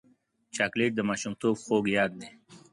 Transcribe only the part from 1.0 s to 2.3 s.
ماشومتوب خوږ یاد دی.